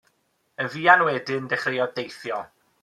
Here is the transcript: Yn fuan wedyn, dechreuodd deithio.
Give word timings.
Yn 0.61 0.71
fuan 0.75 1.05
wedyn, 1.07 1.47
dechreuodd 1.53 1.95
deithio. 2.01 2.39